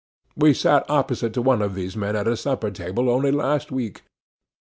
[0.35, 4.01] We sat opposite to one of these men at a supper table, only last week.